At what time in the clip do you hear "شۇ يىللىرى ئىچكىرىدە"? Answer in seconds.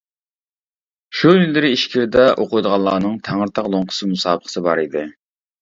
1.19-2.25